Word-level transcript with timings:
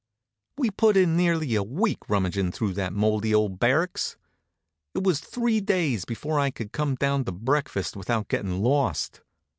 We 0.57 0.71
put 0.71 0.97
in 0.97 1.15
nearly 1.15 1.53
a 1.53 1.61
week 1.61 2.09
rummaging 2.09 2.53
through 2.53 2.73
that 2.73 2.91
moldy 2.91 3.35
old 3.35 3.59
barracks. 3.59 4.17
It 4.95 5.03
was 5.03 5.19
three 5.19 5.59
days 5.61 6.05
before 6.05 6.39
I 6.39 6.49
could 6.49 6.71
come 6.71 6.95
down 6.95 7.23
to 7.25 7.31
breakfast 7.31 7.95
without 7.95 8.27
getting 8.27 8.63
lost. 8.63 9.21